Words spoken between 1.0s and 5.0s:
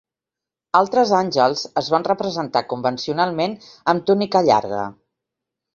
àngels es van representar convencionalment amb túnica llarga.